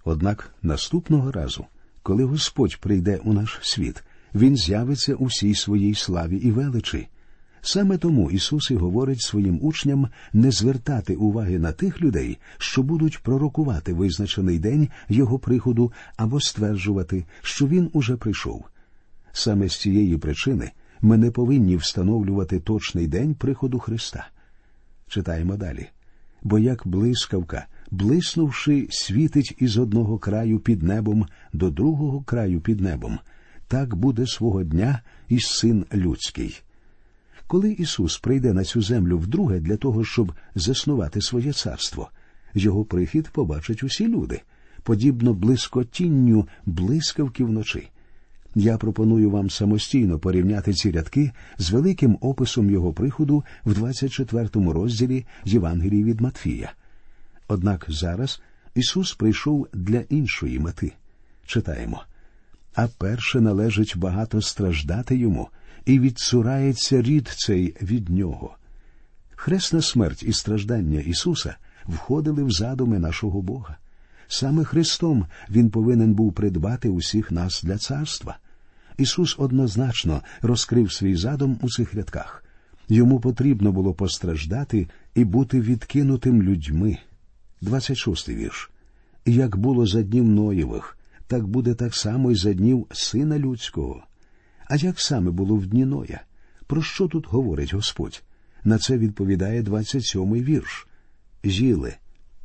Однак 0.03 0.55
наступного 0.61 1.31
разу, 1.31 1.65
коли 2.03 2.23
Господь 2.23 2.77
прийде 2.77 3.19
у 3.23 3.33
наш 3.33 3.59
світ, 3.61 4.03
Він 4.35 4.57
з'явиться 4.57 5.15
у 5.15 5.25
всій 5.25 5.55
своїй 5.55 5.95
славі 5.95 6.37
і 6.37 6.51
величі. 6.51 7.07
Саме 7.65 7.97
тому 7.97 8.31
Ісус 8.31 8.71
і 8.71 8.75
говорить 8.75 9.21
своїм 9.21 9.59
учням 9.61 10.07
не 10.33 10.51
звертати 10.51 11.15
уваги 11.15 11.59
на 11.59 11.71
тих 11.71 12.01
людей, 12.01 12.37
що 12.57 12.83
будуть 12.83 13.19
пророкувати 13.19 13.93
визначений 13.93 14.59
день 14.59 14.89
Його 15.09 15.39
приходу 15.39 15.91
або 16.17 16.39
стверджувати, 16.39 17.25
що 17.41 17.67
Він 17.67 17.89
уже 17.93 18.15
прийшов. 18.15 18.65
Саме 19.31 19.69
з 19.69 19.79
цієї 19.79 20.17
причини 20.17 20.71
ми 21.01 21.17
не 21.17 21.31
повинні 21.31 21.75
встановлювати 21.75 22.59
точний 22.59 23.07
день 23.07 23.35
приходу 23.35 23.79
Христа. 23.79 24.27
Читаємо 25.07 25.57
далі. 25.57 25.89
Бо 26.43 26.59
як 26.59 26.87
блискавка, 26.87 27.65
блиснувши, 27.91 28.87
світить 28.89 29.55
із 29.59 29.77
одного 29.77 30.17
краю 30.17 30.59
під 30.59 30.83
небом 30.83 31.25
до 31.53 31.69
другого 31.69 32.21
краю 32.21 32.61
під 32.61 32.81
небом, 32.81 33.19
так 33.67 33.95
буде 33.95 34.27
свого 34.27 34.63
дня 34.63 35.01
і 35.29 35.39
син 35.39 35.85
людський. 35.93 36.61
Коли 37.53 37.71
Ісус 37.71 38.17
прийде 38.17 38.53
на 38.53 38.63
цю 38.63 38.81
землю 38.81 39.17
вдруге 39.17 39.59
для 39.59 39.77
того, 39.77 40.05
щоб 40.05 40.33
заснувати 40.55 41.21
своє 41.21 41.53
царство, 41.53 42.09
його 42.53 42.85
прихід 42.85 43.29
побачать 43.29 43.83
усі 43.83 44.07
люди, 44.07 44.41
подібно 44.83 45.33
блискотінню 45.33 46.47
блискавки 46.65 47.43
вночі. 47.43 47.89
Я 48.55 48.77
пропоную 48.77 49.29
вам 49.29 49.49
самостійно 49.49 50.19
порівняти 50.19 50.73
ці 50.73 50.91
рядки 50.91 51.31
з 51.57 51.71
великим 51.71 52.17
описом 52.21 52.69
його 52.69 52.93
приходу 52.93 53.43
в 53.65 53.73
24 53.73 54.49
розділі 54.53 55.25
Євангелії 55.45 56.03
від 56.03 56.21
Матфія. 56.21 56.73
Однак 57.47 57.85
зараз 57.89 58.41
Ісус 58.75 59.13
прийшов 59.13 59.67
для 59.73 59.99
іншої 59.99 60.59
мети. 60.59 60.93
Читаємо. 61.45 62.03
А 62.75 62.87
перше 62.87 63.41
належить 63.41 63.97
багато 63.97 64.41
страждати 64.41 65.17
йому, 65.17 65.49
і 65.85 65.99
відсурається 65.99 67.01
рід 67.01 67.27
цей 67.27 67.75
від 67.81 68.09
нього. 68.09 68.55
Хресна 69.35 69.81
смерть 69.81 70.23
і 70.23 70.33
страждання 70.33 70.99
Ісуса 70.99 71.55
входили 71.85 72.43
в 72.43 72.51
задуми 72.51 72.99
нашого 72.99 73.41
Бога. 73.41 73.77
Саме 74.27 74.63
Христом 74.63 75.25
Він 75.49 75.69
повинен 75.69 76.13
був 76.13 76.33
придбати 76.33 76.89
усіх 76.89 77.31
нас 77.31 77.63
для 77.63 77.77
царства. 77.77 78.37
Ісус 78.97 79.35
однозначно 79.39 80.21
розкрив 80.41 80.91
свій 80.91 81.15
задум 81.15 81.59
у 81.61 81.69
цих 81.69 81.93
рядках. 81.93 82.43
Йому 82.89 83.19
потрібно 83.19 83.71
було 83.71 83.93
постраждати 83.93 84.87
і 85.15 85.25
бути 85.25 85.61
відкинутим 85.61 86.43
людьми. 86.43 86.97
26 87.61 88.29
вірш. 88.29 88.71
Як 89.25 89.57
було 89.57 89.85
за 89.85 90.03
днів 90.03 90.23
Ноєвих, 90.23 90.97
так 91.27 91.47
буде 91.47 91.73
так 91.73 91.95
само 91.95 92.31
й 92.31 92.35
за 92.35 92.53
днів 92.53 92.87
Сина 92.91 93.39
Людського. 93.39 94.03
А 94.65 94.75
як 94.75 94.99
саме 94.99 95.31
було 95.31 95.55
в 95.55 95.65
дні 95.65 95.85
Ноя? 95.85 96.21
Про 96.67 96.81
що 96.81 97.07
тут 97.07 97.27
говорить 97.27 97.73
Господь? 97.73 98.23
На 98.63 98.77
це 98.77 98.97
відповідає 98.97 99.61
27-й 99.61 100.43
вірш. 100.43 100.87
Жіли, 101.43 101.93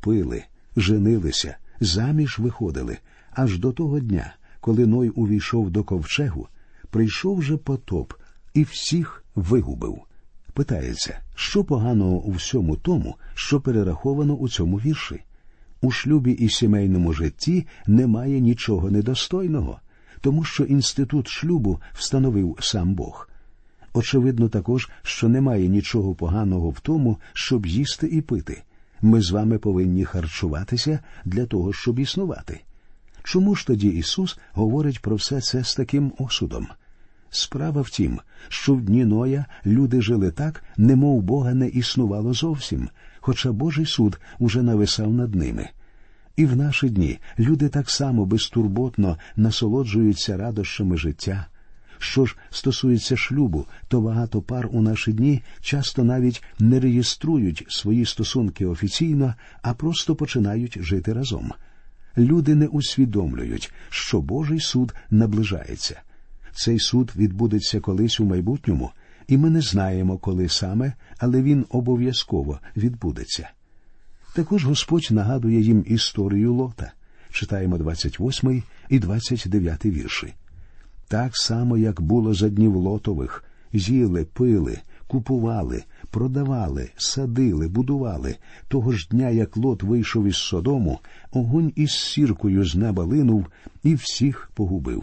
пили, 0.00 0.44
женилися, 0.76 1.56
заміж 1.80 2.38
виходили, 2.38 2.98
аж 3.30 3.58
до 3.58 3.72
того 3.72 4.00
дня, 4.00 4.34
коли 4.60 4.87
Ной 4.87 5.08
увійшов 5.08 5.70
до 5.70 5.84
ковчегу, 5.84 6.48
прийшов 6.90 7.42
же 7.42 7.56
потоп 7.56 8.12
і 8.54 8.62
всіх 8.62 9.25
вигубив. 9.34 9.98
Питається, 10.52 11.20
що 11.34 11.64
поганого 11.64 12.16
у 12.16 12.30
всьому 12.30 12.76
тому, 12.76 13.16
що 13.34 13.60
перераховано 13.60 14.34
у 14.34 14.48
цьому 14.48 14.76
вірші? 14.76 15.22
У 15.80 15.90
шлюбі 15.90 16.32
і 16.32 16.48
сімейному 16.48 17.12
житті 17.12 17.66
немає 17.87 18.40
нічого 18.40 18.90
недостойного, 18.90 19.80
тому 20.20 20.44
що 20.44 20.64
інститут 20.64 21.28
шлюбу 21.28 21.80
встановив 21.94 22.56
сам 22.60 22.94
Бог. 22.94 23.28
Очевидно, 23.92 24.48
також, 24.48 24.90
що 25.02 25.28
немає 25.28 25.68
нічого 25.68 26.14
поганого 26.14 26.70
в 26.70 26.80
тому, 26.80 27.18
щоб 27.32 27.66
їсти 27.66 28.06
і 28.06 28.20
пити. 28.20 28.62
Ми 29.02 29.22
з 29.22 29.30
вами 29.30 29.58
повинні 29.58 30.04
харчуватися 30.04 30.98
для 31.25 31.46
того, 31.46 31.72
щоб 31.72 31.98
існувати. 31.98 32.60
Чому 33.22 33.54
ж 33.54 33.66
тоді 33.66 33.88
Ісус 33.88 34.38
говорить 34.52 35.02
про 35.02 35.16
все 35.16 35.40
це 35.40 35.64
з 35.64 35.75
таким 35.75 36.12
осудом? 36.18 36.66
Справа 37.30 37.82
в 37.82 37.90
тім, 37.90 38.20
що 38.48 38.75
в 38.75 38.80
дні 38.80 39.04
Ноя 39.04 39.46
люди 39.66 40.02
жили 40.02 40.30
так, 40.30 40.64
немов 40.76 41.22
Бога 41.22 41.54
не 41.54 41.68
існувало 41.68 42.34
зовсім, 42.34 42.88
хоча 43.20 43.52
Божий 43.52 43.87
суд 43.87 44.20
уже 44.38 44.62
нависав 44.62 45.12
над 45.12 45.34
ними. 45.34 45.68
І 46.38 46.47
в 46.47 46.57
наші 46.57 46.88
дні 46.88 47.18
люди 47.38 47.68
так 47.68 47.90
само 47.90 48.26
безтурботно 48.26 49.18
насолоджуються 49.37 50.37
радощами 50.37 50.97
життя. 50.97 51.47
Що 51.99 52.26
ж 52.26 52.37
стосується 52.50 53.16
шлюбу, 53.16 53.66
то 53.88 54.00
багато 54.00 54.42
пар 54.42 54.68
у 54.73 54.83
наші 54.83 55.12
дні 55.12 55.42
часто 55.61 56.04
навіть 56.04 56.42
не 56.59 56.80
реєструють 56.80 57.66
свої 57.68 58.04
стосунки 58.04 58.66
офіційно, 58.66 59.35
а 59.62 59.75
просто 59.75 60.14
починають 60.16 60.78
жити 60.83 61.12
разом 61.12 61.52
люди 62.16 62.54
не 62.54 62.66
усвідомлюють, 62.66 63.73
що 63.90 64.21
Божий 64.21 64.61
суд 64.61 64.95
наближається. 65.11 66.00
Цей 66.54 66.78
суд 66.78 67.12
відбудеться 67.16 67.80
колись 67.80 68.21
у 68.21 68.25
майбутньому, 68.25 68.90
і 69.28 69.37
ми 69.38 69.50
не 69.50 69.61
знаємо, 69.61 70.18
коли 70.18 70.49
саме, 70.49 70.92
але 71.18 71.42
він 71.42 71.66
обов'язково 71.71 72.61
відбудеться. 72.76 73.50
Також 74.38 74.64
Господь 74.64 75.09
нагадує 75.11 75.61
їм 75.61 75.85
історію 75.87 76.54
лота. 76.54 76.92
Читаємо 77.30 77.78
28 77.78 78.62
і 78.88 78.99
29 78.99 79.87
вірші. 79.87 80.35
Так 81.09 81.37
само, 81.37 81.76
як 81.76 82.00
було 82.00 82.35
за 82.35 82.49
днів 82.49 82.76
лотових, 82.76 83.45
їли, 83.73 84.25
пили, 84.25 84.78
купували, 85.07 85.85
продавали, 86.11 86.90
садили, 86.97 87.68
будували. 87.68 88.37
Того 88.68 88.92
ж 88.92 89.09
дня, 89.11 89.28
як 89.30 89.57
лот 89.57 89.83
вийшов 89.83 90.26
із 90.26 90.37
Содому, 90.37 91.00
огонь 91.30 91.73
із 91.76 91.90
сіркою 91.90 92.64
з 92.64 92.75
неба 92.75 93.04
линув 93.04 93.47
і 93.83 93.95
всіх 93.95 94.50
погубив. 94.54 95.02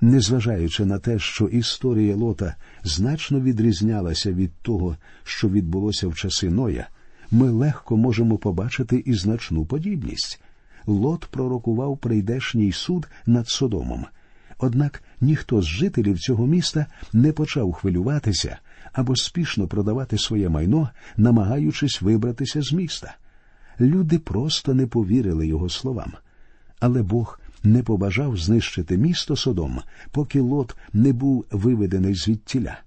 Незважаючи 0.00 0.84
на 0.84 0.98
те, 0.98 1.18
що 1.18 1.44
історія 1.44 2.16
лота 2.16 2.54
значно 2.84 3.40
відрізнялася 3.40 4.32
від 4.32 4.52
того, 4.62 4.96
що 5.24 5.48
відбулося 5.48 6.08
в 6.08 6.14
часи 6.14 6.50
Ноя, 6.50 6.88
ми 7.32 7.50
легко 7.50 7.96
можемо 7.96 8.38
побачити 8.38 9.02
і 9.06 9.14
значну 9.14 9.64
подібність. 9.64 10.42
Лот 10.86 11.26
пророкував 11.30 11.98
прийдешній 11.98 12.72
суд 12.72 13.08
над 13.26 13.48
Содомом. 13.48 14.06
Однак 14.58 15.02
ніхто 15.20 15.62
з 15.62 15.66
жителів 15.66 16.18
цього 16.18 16.46
міста 16.46 16.86
не 17.12 17.32
почав 17.32 17.72
хвилюватися 17.72 18.58
або 18.92 19.16
спішно 19.16 19.66
продавати 19.66 20.18
своє 20.18 20.48
майно, 20.48 20.90
намагаючись 21.16 22.02
вибратися 22.02 22.62
з 22.62 22.72
міста. 22.72 23.14
Люди 23.80 24.18
просто 24.18 24.74
не 24.74 24.86
повірили 24.86 25.46
його 25.46 25.68
словам. 25.68 26.12
Але 26.80 27.02
Бог 27.02 27.40
не 27.64 27.82
побажав 27.82 28.36
знищити 28.36 28.98
місто 28.98 29.36
Содом, 29.36 29.80
поки 30.10 30.40
лот 30.40 30.76
не 30.92 31.12
був 31.12 31.44
виведений 31.50 32.14
звідтіля. 32.14 32.78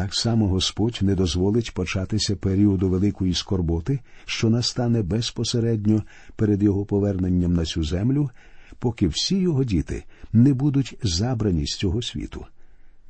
Так 0.00 0.14
само 0.14 0.48
Господь 0.48 0.98
не 1.02 1.14
дозволить 1.14 1.74
початися 1.74 2.36
періоду 2.36 2.88
великої 2.88 3.34
скорботи, 3.34 4.00
що 4.24 4.50
настане 4.50 5.02
безпосередньо 5.02 6.02
перед 6.36 6.62
його 6.62 6.84
поверненням 6.84 7.54
на 7.54 7.64
цю 7.64 7.84
землю, 7.84 8.30
поки 8.78 9.08
всі 9.08 9.36
його 9.36 9.64
діти 9.64 10.04
не 10.32 10.54
будуть 10.54 10.98
забрані 11.02 11.66
з 11.66 11.76
цього 11.76 12.02
світу. 12.02 12.46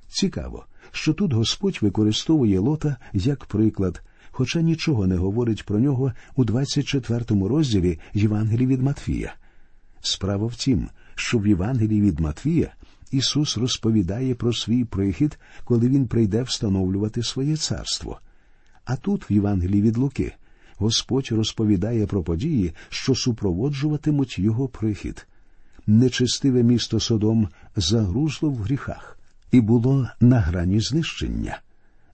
Цікаво, 0.08 0.64
що 0.92 1.14
тут 1.14 1.32
Господь 1.32 1.78
використовує 1.80 2.58
лота 2.58 2.96
як 3.12 3.44
приклад, 3.44 4.02
хоча 4.30 4.60
нічого 4.60 5.06
не 5.06 5.16
говорить 5.16 5.64
про 5.64 5.78
нього 5.78 6.12
у 6.36 6.44
24 6.44 7.24
розділі 7.28 7.98
Євангелії 8.14 8.66
від 8.66 8.82
Матфія. 8.82 9.34
Справа 10.00 10.46
в 10.46 10.54
тім, 10.54 10.88
що 11.14 11.38
в 11.38 11.46
Євангелії 11.46 12.00
від 12.00 12.20
Матвія 12.20 12.72
Ісус 13.10 13.56
розповідає 13.56 14.34
про 14.34 14.52
свій 14.52 14.84
прихід, 14.84 15.38
коли 15.64 15.88
Він 15.88 16.06
прийде 16.06 16.42
встановлювати 16.42 17.22
своє 17.22 17.56
царство. 17.56 18.20
А 18.84 18.96
тут, 18.96 19.30
в 19.30 19.32
Євангелії 19.32 19.82
від 19.82 19.96
Луки, 19.96 20.32
Господь 20.76 21.28
розповідає 21.32 22.06
про 22.06 22.22
події, 22.22 22.72
що 22.88 23.14
супроводжуватимуть 23.14 24.38
його 24.38 24.68
прихід. 24.68 25.26
Нечистиве 25.86 26.62
місто 26.62 27.00
Содом 27.00 27.48
загрузло 27.76 28.50
в 28.50 28.56
гріхах 28.56 29.18
і 29.52 29.60
було 29.60 30.08
на 30.20 30.40
грані 30.40 30.80
знищення. 30.80 31.60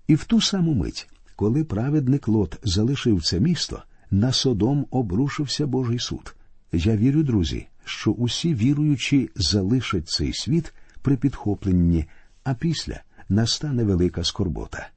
І 0.07 0.15
в 0.15 0.25
ту 0.25 0.41
саму 0.41 0.75
мить, 0.75 1.09
коли 1.37 1.65
праведник 1.65 2.29
Лот 2.29 2.59
залишив 2.63 3.23
це 3.23 3.41
місто, 3.41 3.83
на 4.11 4.33
Содом 4.33 4.87
обрушився 4.91 5.67
Божий 5.67 5.99
суд. 5.99 6.35
Я 6.73 6.97
вірю, 6.97 7.23
друзі, 7.23 7.67
що 7.85 8.11
усі 8.11 8.55
віруючі 8.55 9.31
залишать 9.37 10.09
цей 10.09 10.33
світ 10.33 10.73
при 11.07 11.17
підхопленні, 11.17 12.05
а 12.45 12.55
після 12.55 13.01
настане 13.29 13.85
велика 13.85 14.25
скорбота. 14.25 14.89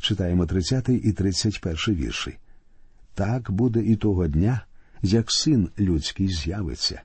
Читаємо 0.00 0.46
30 0.46 0.88
і 0.88 1.12
31 1.12 1.76
вірші. 1.94 2.38
Так 3.14 3.50
буде 3.50 3.80
і 3.80 3.96
того 3.96 4.28
дня, 4.28 4.64
як 5.02 5.32
син 5.32 5.68
людський 5.78 6.28
з'явиться. 6.28 7.02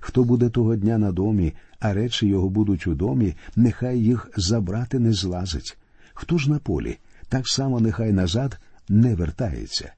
Хто 0.00 0.24
буде 0.24 0.48
того 0.48 0.76
дня 0.76 0.98
на 0.98 1.12
домі, 1.12 1.52
а 1.80 1.92
речі 1.92 2.26
його 2.26 2.48
будуть 2.48 2.86
у 2.86 2.94
домі, 2.94 3.34
нехай 3.56 4.00
їх 4.00 4.30
забрати 4.36 4.98
не 4.98 5.12
злазить. 5.12 5.78
Хто 6.14 6.38
ж 6.38 6.50
на 6.50 6.58
полі, 6.58 6.98
так 7.28 7.48
само 7.48 7.80
нехай 7.80 8.12
назад 8.12 8.58
не 8.88 9.14
вертається. 9.14 9.92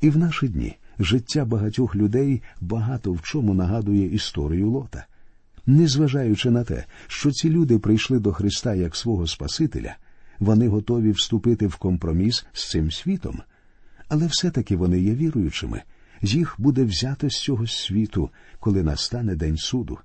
І 0.00 0.10
в 0.10 0.18
наші 0.18 0.48
дні 0.48 0.76
життя 0.98 1.44
багатьох 1.44 1.96
людей 1.96 2.42
багато 2.60 3.12
в 3.12 3.22
чому 3.22 3.54
нагадує 3.54 4.06
історію 4.14 4.70
лота. 4.70 5.06
Незважаючи 5.66 6.50
на 6.50 6.64
те, 6.64 6.84
що 7.06 7.30
ці 7.30 7.50
люди 7.50 7.78
прийшли 7.78 8.18
до 8.18 8.32
Христа 8.32 8.74
як 8.74 8.96
свого 8.96 9.26
Спасителя, 9.26 9.96
вони 10.38 10.68
готові 10.68 11.10
вступити 11.10 11.66
в 11.66 11.76
компроміс 11.76 12.46
з 12.52 12.70
цим 12.70 12.90
світом, 12.90 13.42
але 14.08 14.26
все-таки 14.26 14.76
вони 14.76 15.00
є 15.00 15.14
віруючими, 15.14 15.82
їх 16.22 16.54
буде 16.58 16.84
взято 16.84 17.30
з 17.30 17.40
цього 17.40 17.66
світу, 17.66 18.30
коли 18.60 18.82
настане 18.82 19.36
день 19.36 19.56
суду. 19.56 19.98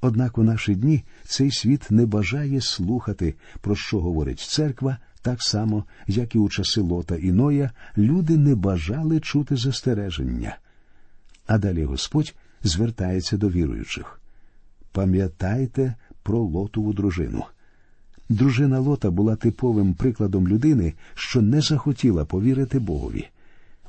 Однак 0.00 0.38
у 0.38 0.42
наші 0.42 0.74
дні 0.74 1.04
цей 1.24 1.50
світ 1.50 1.90
не 1.90 2.06
бажає 2.06 2.60
слухати, 2.60 3.34
про 3.60 3.76
що 3.76 4.00
говорить 4.00 4.40
церква, 4.40 4.98
так 5.22 5.42
само, 5.42 5.84
як 6.06 6.34
і 6.34 6.38
у 6.38 6.48
часи 6.48 6.80
Лота 6.80 7.16
і 7.16 7.32
Ноя, 7.32 7.70
люди 7.98 8.36
не 8.36 8.54
бажали 8.54 9.20
чути 9.20 9.56
застереження. 9.56 10.58
А 11.46 11.58
далі 11.58 11.84
Господь 11.84 12.34
звертається 12.62 13.36
до 13.36 13.48
віруючих. 13.48 14.20
Пам'ятайте 14.96 15.94
про 16.22 16.38
Лотову 16.38 16.92
дружину. 16.92 17.44
Дружина 18.28 18.78
Лота 18.78 19.10
була 19.10 19.36
типовим 19.36 19.94
прикладом 19.94 20.48
людини, 20.48 20.94
що 21.14 21.42
не 21.42 21.60
захотіла 21.60 22.24
повірити 22.24 22.78
Богові. 22.78 23.28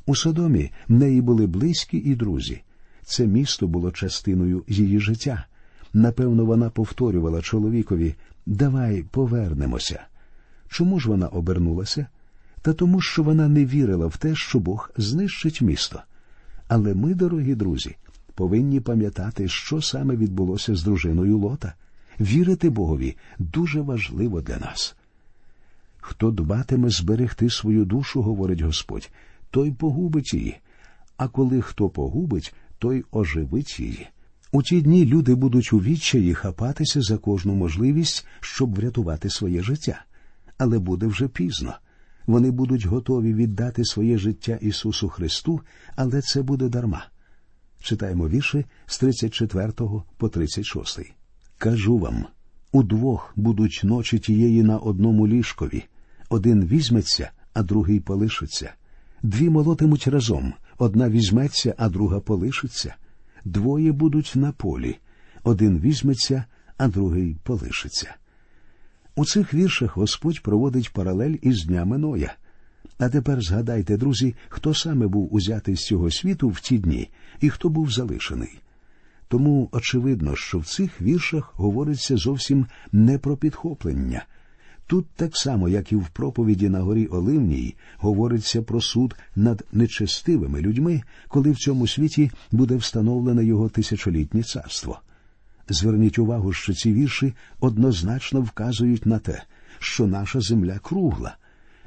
У 0.05 0.15
Содомі 0.15 0.71
в 0.87 0.93
неї 0.93 1.21
були 1.21 1.47
близькі 1.47 1.97
і 1.97 2.15
друзі. 2.15 2.61
Це 3.03 3.27
місто 3.27 3.67
було 3.67 3.91
частиною 3.91 4.63
її 4.67 4.99
життя. 4.99 5.45
Напевно, 5.93 6.45
вона 6.45 6.69
повторювала 6.69 7.41
чоловікові 7.41 8.15
Давай 8.45 9.03
повернемося. 9.03 10.01
Чому 10.69 10.99
ж 10.99 11.09
вона 11.09 11.27
обернулася? 11.27 12.07
Та 12.61 12.73
тому, 12.73 13.01
що 13.01 13.23
вона 13.23 13.47
не 13.47 13.65
вірила 13.65 14.07
в 14.07 14.17
те, 14.17 14.35
що 14.35 14.59
Бог 14.59 14.91
знищить 14.97 15.61
місто. 15.61 16.01
Але 16.67 16.93
ми, 16.93 17.13
дорогі 17.13 17.55
друзі, 17.55 17.95
повинні 18.37 18.79
пам'ятати, 18.79 19.47
що 19.47 19.81
саме 19.81 20.15
відбулося 20.15 20.75
з 20.75 20.83
дружиною 20.83 21.37
Лота. 21.37 21.73
Вірити 22.19 22.69
Богові 22.69 23.15
дуже 23.39 23.81
важливо 23.81 24.41
для 24.41 24.57
нас. 24.57 24.95
Хто 25.97 26.31
дбатиме 26.31 26.89
зберегти 26.89 27.49
свою 27.49 27.85
душу, 27.85 28.21
говорить 28.21 28.61
Господь, 28.61 29.09
той 29.51 29.71
погубить 29.71 30.33
її, 30.33 30.57
а 31.17 31.27
коли 31.27 31.61
хто 31.61 31.89
погубить, 31.89 32.53
той 32.79 33.05
оживить 33.11 33.79
її. 33.79 34.07
У 34.51 34.63
ті 34.63 34.81
дні 34.81 35.05
люди 35.05 35.35
будуть 35.35 35.73
у 35.73 35.79
відчаї 35.79 36.33
хапатися 36.33 37.01
за 37.01 37.17
кожну 37.17 37.55
можливість, 37.55 38.27
щоб 38.39 38.75
врятувати 38.75 39.29
своє 39.29 39.63
життя. 39.63 40.01
Але 40.57 40.79
буде 40.79 41.07
вже 41.07 41.27
пізно. 41.27 41.73
Вони 42.27 42.51
будуть 42.51 42.85
готові 42.85 43.33
віддати 43.33 43.85
своє 43.85 44.17
життя 44.17 44.57
Ісусу 44.61 45.09
Христу, 45.09 45.61
але 45.95 46.21
це 46.21 46.41
буде 46.41 46.69
дарма. 46.69 47.05
Читаємо 47.81 48.29
вірші 48.29 48.65
з 48.85 48.97
34 48.97 49.71
по 50.17 50.29
36. 50.29 50.99
Кажу 51.57 51.97
вам 51.97 52.25
удвох 52.71 53.33
будуть 53.35 53.81
ночі 53.83 54.19
тієї 54.19 54.63
на 54.63 54.77
одному 54.77 55.27
ліжкові. 55.27 55.83
Один 56.29 56.65
візьметься, 56.65 57.31
а 57.53 57.63
другий 57.63 57.99
полишиться. 57.99 58.73
Дві 59.23 59.49
молотимуть 59.49 60.07
разом, 60.07 60.53
одна 60.77 61.09
візьметься, 61.09 61.75
а 61.77 61.89
друга 61.89 62.19
полишиться. 62.19 62.95
Двоє 63.45 63.91
будуть 63.91 64.31
на 64.35 64.51
полі, 64.51 64.97
один 65.43 65.79
візьметься, 65.79 66.45
а 66.77 66.87
другий 66.87 67.37
полишиться. 67.43 68.15
У 69.15 69.25
цих 69.25 69.53
віршах 69.53 69.97
Господь 69.97 70.43
проводить 70.43 70.93
паралель 70.93 71.35
із 71.41 71.65
днями 71.65 71.97
Ноя. 71.97 72.35
А 72.97 73.09
тепер 73.09 73.41
згадайте, 73.41 73.97
друзі, 73.97 74.35
хто 74.49 74.73
саме 74.73 75.07
був 75.07 75.33
узятий 75.33 75.75
з 75.75 75.85
цього 75.85 76.11
світу 76.11 76.49
в 76.49 76.59
ті 76.59 76.77
дні 76.77 77.09
і 77.41 77.49
хто 77.49 77.69
був 77.69 77.91
залишений. 77.91 78.59
Тому 79.27 79.69
очевидно, 79.71 80.35
що 80.35 80.59
в 80.59 80.65
цих 80.65 81.01
віршах 81.01 81.53
говориться 81.55 82.17
зовсім 82.17 82.65
не 82.91 83.17
про 83.17 83.37
підхоплення. 83.37 84.25
Тут 84.87 85.07
так 85.15 85.37
само, 85.37 85.69
як 85.69 85.91
і 85.91 85.95
в 85.95 86.09
проповіді 86.09 86.69
на 86.69 86.79
горі 86.79 87.05
Оливній, 87.05 87.75
говориться 87.97 88.61
про 88.61 88.81
суд 88.81 89.15
над 89.35 89.65
нечестивими 89.71 90.61
людьми, 90.61 91.01
коли 91.27 91.51
в 91.51 91.57
цьому 91.57 91.87
світі 91.87 92.31
буде 92.51 92.75
встановлене 92.75 93.45
його 93.45 93.69
тисячолітнє 93.69 94.43
царство. 94.43 94.99
Зверніть 95.69 96.19
увагу, 96.19 96.53
що 96.53 96.73
ці 96.73 96.93
вірші 96.93 97.33
однозначно 97.59 98.41
вказують 98.41 99.05
на 99.05 99.19
те, 99.19 99.43
що 99.79 100.07
наша 100.07 100.41
земля 100.41 100.79
кругла. 100.79 101.37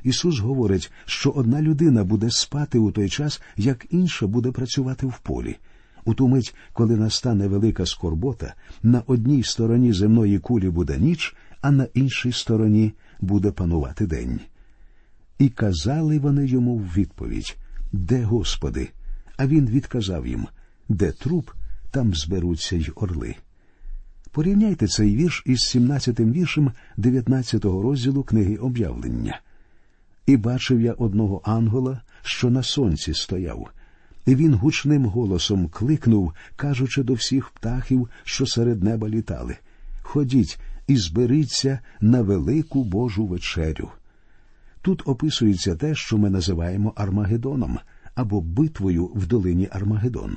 Ісус 0.02 0.38
говорить, 0.38 0.92
що 1.04 1.30
одна 1.30 1.62
людина 1.62 2.04
буде 2.04 2.30
спати 2.30 2.78
у 2.78 2.90
той 2.92 3.08
час, 3.08 3.42
як 3.56 3.86
інша 3.90 4.26
буде 4.26 4.50
працювати 4.50 5.06
в 5.06 5.18
полі. 5.18 5.56
У 6.04 6.14
ту 6.14 6.28
мить, 6.28 6.54
коли 6.72 6.96
настане 6.96 7.48
велика 7.48 7.86
скорбота, 7.86 8.54
на 8.82 9.02
одній 9.06 9.42
стороні 9.42 9.92
земної 9.92 10.38
кулі 10.38 10.70
буде 10.70 10.98
ніч, 10.98 11.36
а 11.60 11.70
на 11.70 11.86
іншій 11.94 12.32
стороні 12.32 12.92
буде 13.20 13.50
панувати 13.50 14.06
день. 14.06 14.40
І 15.38 15.48
казали 15.48 16.18
вони 16.18 16.46
йому 16.46 16.76
в 16.76 16.84
відповідь 16.96 17.56
Де 17.92 18.22
Господи? 18.22 18.88
А 19.36 19.46
він 19.46 19.66
відказав 19.66 20.26
їм 20.26 20.46
Де 20.88 21.12
труп, 21.12 21.50
там 21.90 22.14
зберуться 22.14 22.76
й 22.76 22.90
орли. 22.94 23.34
Порівняйте 24.32 24.86
цей 24.86 25.16
вірш 25.16 25.42
із 25.46 25.58
17-тим 25.58 26.32
віршем 26.32 26.72
19-го 26.98 27.82
розділу 27.82 28.22
книги 28.22 28.56
об'явлення. 28.56 29.40
І 30.26 30.36
бачив 30.36 30.80
я 30.80 30.92
одного 30.92 31.40
ангела, 31.44 32.00
що 32.22 32.50
на 32.50 32.62
сонці 32.62 33.14
стояв, 33.14 33.70
і 34.26 34.34
він 34.34 34.54
гучним 34.54 35.06
голосом 35.06 35.68
кликнув, 35.68 36.32
кажучи 36.56 37.02
до 37.02 37.14
всіх 37.14 37.50
птахів, 37.50 38.08
що 38.24 38.46
серед 38.46 38.82
неба 38.82 39.08
літали 39.08 39.56
Ходіть 40.02 40.58
і 40.86 40.96
зберіться 40.96 41.78
на 42.00 42.22
велику 42.22 42.84
Божу 42.84 43.26
вечерю. 43.26 43.90
Тут 44.82 45.02
описується 45.04 45.76
те, 45.76 45.94
що 45.94 46.18
ми 46.18 46.30
називаємо 46.30 46.92
Армагедоном 46.96 47.78
або 48.14 48.40
битвою 48.40 49.06
в 49.06 49.26
долині 49.26 49.68
Армагедон. 49.72 50.36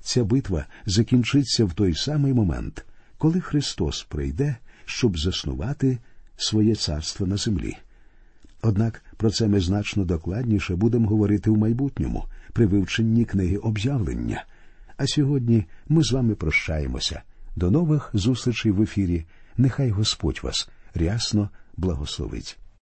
Ця 0.00 0.24
битва 0.24 0.66
закінчиться 0.86 1.64
в 1.64 1.72
той 1.72 1.94
самий 1.94 2.34
момент, 2.34 2.86
коли 3.18 3.40
Христос 3.40 4.02
прийде, 4.02 4.56
щоб 4.84 5.18
заснувати 5.18 5.98
своє 6.36 6.74
царство 6.74 7.26
на 7.26 7.36
землі. 7.36 7.76
Однак 8.62 9.04
про 9.16 9.30
це 9.30 9.48
ми 9.48 9.60
значно 9.60 10.04
докладніше 10.04 10.76
будемо 10.76 11.08
говорити 11.08 11.50
в 11.50 11.58
майбутньому 11.58 12.24
при 12.52 12.66
вивченні 12.66 13.24
книги 13.24 13.56
об'явлення. 13.56 14.44
А 14.96 15.06
сьогодні 15.06 15.64
ми 15.88 16.02
з 16.04 16.12
вами 16.12 16.34
прощаємося. 16.34 17.22
До 17.56 17.70
нових 17.70 18.10
зустрічей 18.12 18.72
в 18.72 18.82
ефірі. 18.82 19.24
Нехай 19.56 19.90
Господь 19.90 20.40
вас 20.42 20.68
рясно 20.94 21.50
благословить. 21.76 22.58